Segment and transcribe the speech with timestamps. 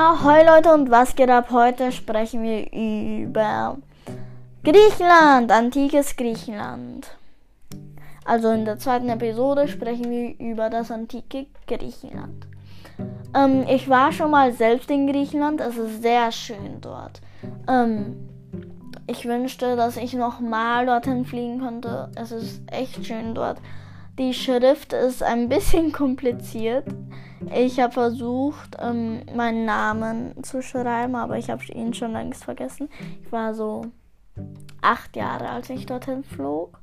[0.00, 1.48] Ahoi Leute und was geht ab?
[1.50, 3.78] Heute sprechen wir über
[4.62, 7.08] Griechenland, antikes Griechenland.
[8.24, 12.46] Also in der zweiten Episode sprechen wir über das antike Griechenland.
[13.34, 17.20] Ähm, ich war schon mal selbst in Griechenland, es ist sehr schön dort.
[17.66, 18.28] Ähm,
[19.08, 22.08] ich wünschte, dass ich noch mal dorthin fliegen könnte.
[22.14, 23.58] Es ist echt schön dort.
[24.16, 26.84] Die Schrift ist ein bisschen kompliziert.
[27.54, 32.88] Ich habe versucht, ähm, meinen Namen zu schreiben, aber ich habe ihn schon längst vergessen.
[33.24, 33.86] Ich war so
[34.80, 36.80] acht Jahre, als ich dorthin flog.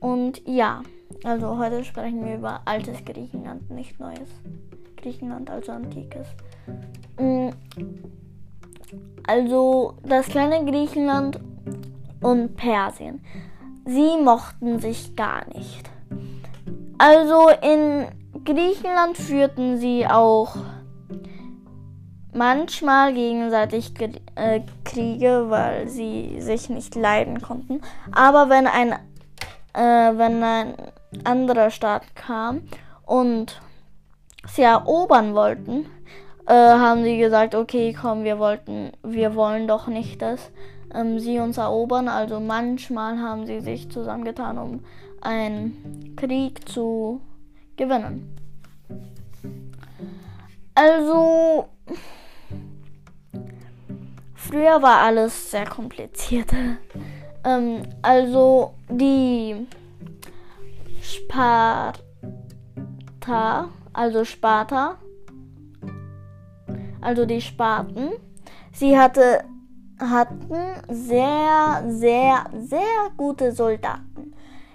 [0.00, 0.82] Und ja,
[1.24, 4.30] also heute sprechen wir über altes Griechenland, nicht neues
[4.96, 6.26] Griechenland, also antikes.
[7.18, 7.50] Mm,
[9.26, 11.40] also das kleine Griechenland
[12.20, 13.20] und Persien.
[13.84, 15.90] Sie mochten sich gar nicht.
[16.98, 18.06] Also in
[18.46, 20.54] Griechenland führten sie auch
[22.32, 23.92] manchmal gegenseitig
[24.36, 27.80] äh, Kriege, weil sie sich nicht leiden konnten.
[28.12, 28.92] Aber wenn ein,
[29.74, 30.74] äh, wenn ein
[31.24, 32.62] anderer Staat kam
[33.04, 33.60] und
[34.46, 35.86] sie erobern wollten,
[36.46, 40.52] äh, haben sie gesagt, okay, komm, wir wollten, wir wollen doch nicht, dass
[40.94, 42.06] ähm, sie uns erobern.
[42.06, 44.84] Also manchmal haben sie sich zusammengetan, um
[45.20, 47.20] einen Krieg zu
[47.76, 48.36] gewinnen.
[50.74, 51.68] Also,
[54.34, 56.52] früher war alles sehr kompliziert.
[57.44, 59.66] ähm, also, die
[61.00, 61.94] Sparta,
[63.92, 64.98] also Sparta,
[67.00, 68.10] also die Sparten,
[68.72, 69.44] sie hatte,
[69.98, 74.15] hatten sehr, sehr, sehr gute Soldaten.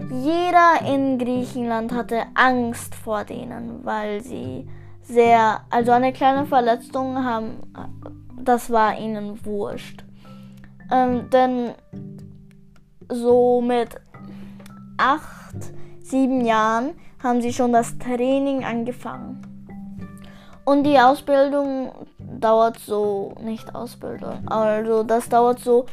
[0.10, 4.68] Jeder in Griechenland hatte Angst vor denen, weil sie
[5.02, 7.62] sehr, also eine kleine Verletzung haben,
[8.38, 10.04] das war ihnen wurscht.
[10.92, 11.74] Ähm, denn
[13.10, 13.96] so mit
[14.98, 19.42] acht, sieben Jahren haben sie schon das Training angefangen.
[20.66, 21.92] Und die Ausbildung
[22.40, 25.86] dauert so, nicht Ausbildung, also das dauert so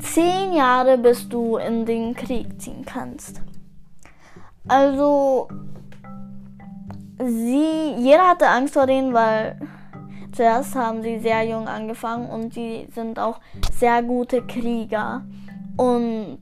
[0.00, 3.40] zehn Jahre, bis du in den Krieg ziehen kannst.
[4.68, 5.48] Also,
[7.18, 9.58] sie, jeder hatte Angst vor denen, weil
[10.32, 13.40] zuerst haben sie sehr jung angefangen und sie sind auch
[13.72, 15.24] sehr gute Krieger.
[15.76, 16.40] Und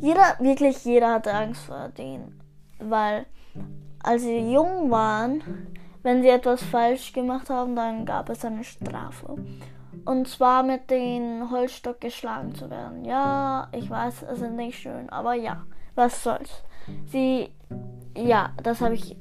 [0.00, 2.40] jeder, wirklich jeder hatte Angst vor denen,
[2.78, 3.26] weil
[4.02, 5.42] als sie jung waren,
[6.02, 9.36] wenn sie etwas falsch gemacht haben, dann gab es eine Strafe.
[10.08, 13.04] Und zwar mit dem Holzstock geschlagen zu werden.
[13.04, 16.62] Ja, ich weiß, es ist nicht schön, aber ja, was soll's.
[17.04, 17.52] Sie,
[18.16, 19.18] ja, das habe ich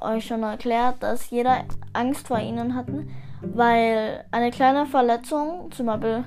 [0.00, 1.58] euch schon erklärt, dass jeder
[1.92, 3.08] Angst vor ihnen hatten,
[3.40, 6.24] weil eine kleine Verletzung, zum Beispiel,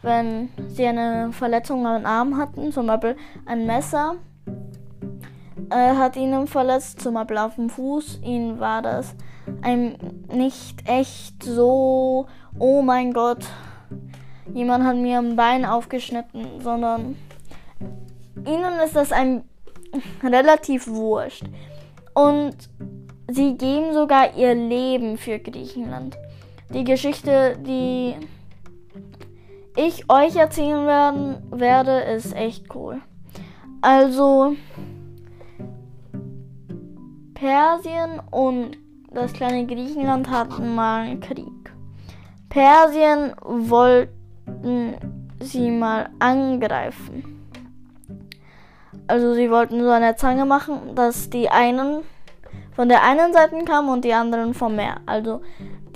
[0.00, 4.14] wenn sie eine Verletzung am Arm hatten, zum Beispiel ein Messer,
[5.72, 9.14] äh, hat ihnen verletzt, zum Beispiel auf Fuß, ihnen war das
[9.62, 9.96] ein
[10.32, 12.26] nicht echt so,
[12.58, 13.44] oh mein Gott,
[14.54, 17.16] jemand hat mir ein Bein aufgeschnitten, sondern
[18.46, 19.44] ihnen ist das ein
[20.22, 21.44] relativ wurscht.
[22.14, 22.56] Und
[23.28, 26.16] sie geben sogar ihr Leben für Griechenland.
[26.72, 28.14] Die Geschichte, die
[29.76, 33.00] ich euch erzählen werden, werde, ist echt cool.
[33.80, 34.54] Also,
[37.42, 38.78] Persien und
[39.10, 41.72] das kleine Griechenland hatten mal einen Krieg.
[42.48, 44.94] Persien wollten
[45.40, 47.42] sie mal angreifen.
[49.08, 52.04] Also sie wollten so eine Zange machen, dass die einen
[52.76, 55.00] von der einen Seite kamen und die anderen vom Meer.
[55.06, 55.40] Also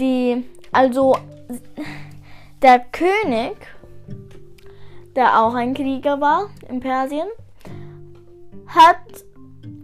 [0.00, 1.16] die, also
[2.60, 3.56] der König,
[5.14, 7.28] der auch ein Krieger war in Persien,
[8.66, 8.96] hat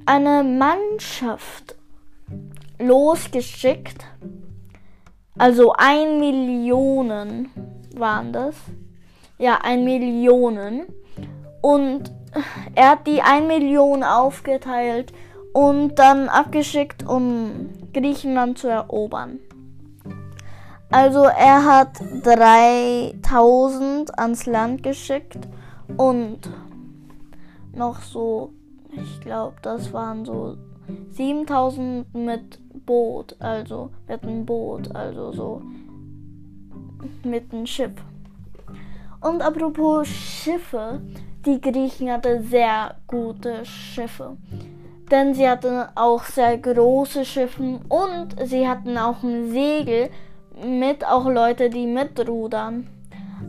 [0.06, 1.76] eine Mannschaft
[2.78, 4.04] losgeschickt.
[5.38, 7.50] Also ein Millionen
[7.96, 8.56] waren das.
[9.38, 10.86] Ja, ein Millionen.
[11.60, 12.12] Und
[12.74, 15.12] er hat die ein Million aufgeteilt
[15.52, 19.38] und dann abgeschickt, um Griechenland zu erobern.
[20.90, 25.38] Also er hat 3000 ans Land geschickt
[25.96, 26.40] und
[27.74, 28.52] noch so,
[29.24, 30.56] glaube, das waren so
[31.10, 35.62] 7000 mit Boot, also mit einem Boot, also so
[37.24, 37.92] mit einem Schiff.
[39.20, 41.00] Und apropos Schiffe,
[41.46, 44.36] die Griechen hatten sehr gute Schiffe.
[45.12, 50.08] denn sie hatten auch sehr große Schiffe und sie hatten auch ein Segel
[50.64, 52.88] mit auch Leute, die mitrudern.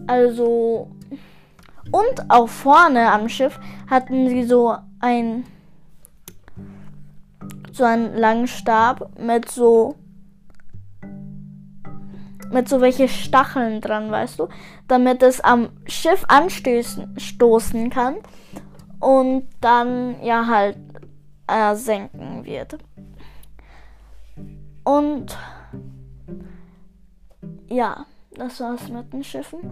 [0.08, 0.90] Also
[1.92, 3.60] und auch vorne am Schiff
[3.90, 5.46] hatten sie so ein
[7.74, 9.96] so einen langen Stab mit so
[12.52, 14.48] mit so welche Stacheln dran, weißt du,
[14.88, 18.18] damit es am Schiff anstoßen kann
[19.00, 20.78] und dann ja halt
[21.48, 22.78] äh, senken wird.
[24.84, 25.36] Und
[27.68, 28.06] ja,
[28.36, 29.72] das war's mit den Schiffen.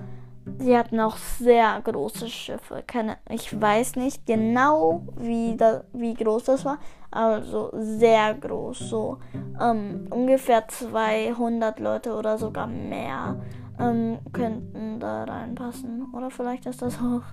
[0.57, 2.83] Sie hatten auch sehr große Schiffe.
[2.85, 6.79] Keine, ich weiß nicht genau, wie, da, wie groß das war.
[7.11, 8.79] Also sehr groß.
[8.79, 9.17] So
[9.61, 13.39] ähm, ungefähr 200 Leute oder sogar mehr
[13.79, 16.07] ähm, könnten da reinpassen.
[16.13, 17.23] Oder vielleicht ist das auch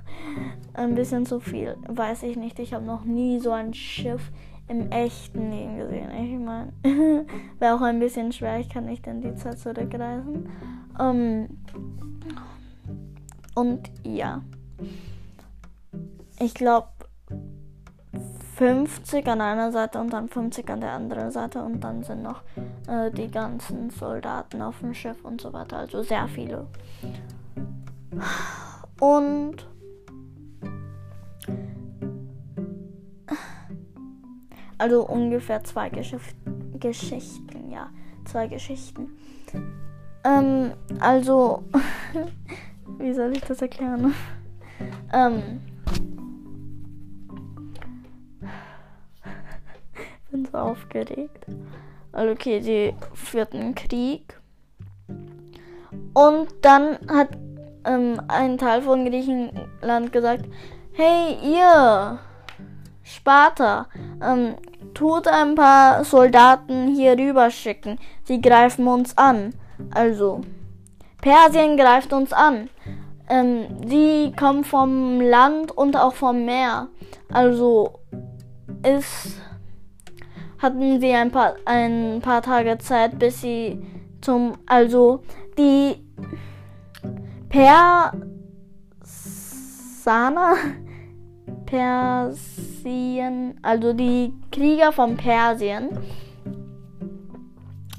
[0.74, 1.76] ein bisschen zu viel.
[1.88, 2.58] Weiß ich nicht.
[2.58, 4.30] Ich habe noch nie so ein Schiff
[4.68, 6.10] im echten Leben gesehen.
[6.10, 6.72] Ich meine,
[7.58, 8.58] wäre auch ein bisschen schwer.
[8.58, 10.48] Ich kann nicht in die Zeit zurückreisen.
[11.00, 11.48] Ähm,
[13.58, 14.42] und ja.
[16.38, 16.88] Ich glaube
[18.56, 22.42] 50 an einer Seite und dann 50 an der anderen Seite und dann sind noch
[22.86, 25.78] äh, die ganzen Soldaten auf dem Schiff und so weiter.
[25.78, 26.66] Also sehr viele.
[29.00, 29.66] Und
[34.78, 36.36] also ungefähr zwei Geschicht
[36.78, 37.90] Geschichten, ja,
[38.24, 39.16] zwei Geschichten.
[40.24, 41.64] Ähm, also
[42.98, 44.14] Wie soll ich das erklären?
[45.12, 45.60] ähm.
[50.30, 51.46] bin so aufgeregt.
[52.12, 54.38] Also okay, die führten Krieg.
[56.14, 57.30] Und dann hat
[57.84, 60.44] ähm, ein Teil von Griechenland gesagt,
[60.92, 62.18] hey ihr
[63.02, 63.86] Sparta,
[64.22, 64.56] ähm,
[64.94, 67.98] tut ein paar Soldaten hier rüber schicken.
[68.24, 69.54] Sie greifen uns an.
[69.92, 70.42] Also,
[71.20, 72.70] Persien greift uns an.
[73.28, 76.88] Ähm, die kommen vom Land und auch vom Meer.
[77.32, 78.00] Also
[78.82, 79.40] ist,
[80.58, 83.82] hatten sie ein paar, ein paar Tage Zeit, bis sie
[84.20, 85.22] zum, also
[85.58, 85.96] die
[87.48, 88.14] Persana,
[91.66, 95.90] Persien, also die Krieger von Persien,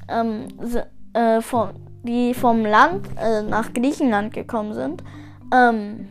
[0.07, 0.47] ähm,
[1.13, 5.03] äh, von, die vom Land äh, nach Griechenland gekommen sind,
[5.53, 6.07] ähm,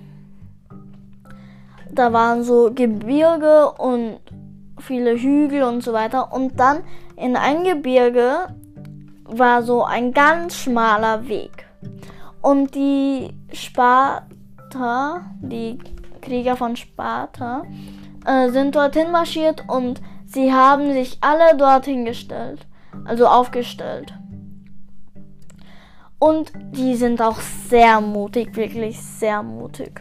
[1.90, 4.20] da waren so Gebirge und
[4.78, 6.32] viele Hügel und so weiter.
[6.32, 6.80] Und dann
[7.16, 8.54] in ein Gebirge
[9.24, 11.66] war so ein ganz schmaler Weg.
[12.40, 15.78] Und die Sparta, die
[16.20, 17.62] Krieger von Sparta,
[18.24, 22.66] äh, sind dorthin marschiert und sie haben sich alle dorthin gestellt.
[23.04, 24.12] Also aufgestellt.
[26.18, 27.38] Und die sind auch
[27.68, 30.00] sehr mutig, wirklich sehr mutig.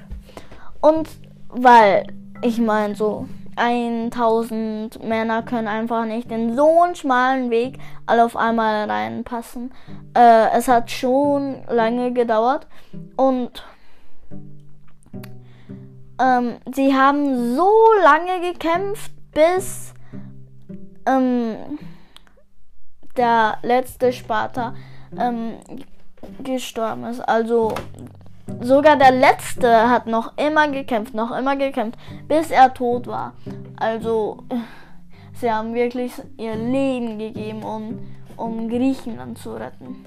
[0.81, 1.09] Und
[1.49, 2.07] weil,
[2.41, 3.27] ich meine, so
[3.57, 9.73] 1000 Männer können einfach nicht in so einen schmalen Weg alle auf einmal reinpassen.
[10.15, 12.67] Äh, es hat schon lange gedauert
[13.15, 13.63] und
[16.19, 17.71] ähm, sie haben so
[18.03, 19.93] lange gekämpft, bis
[21.07, 21.79] ähm,
[23.17, 24.75] der letzte Sparta
[25.19, 25.53] ähm,
[26.43, 27.21] gestorben ist.
[27.21, 27.73] Also
[28.61, 33.33] sogar der letzte hat noch immer gekämpft, noch immer gekämpft, bis er tot war.
[33.77, 34.43] Also
[35.33, 37.99] sie haben wirklich ihr Leben gegeben, um,
[38.35, 40.05] um Griechenland zu retten.